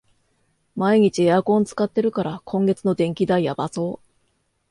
[0.75, 4.07] 毎日エアコン使ってるから、今月の電気代やばそう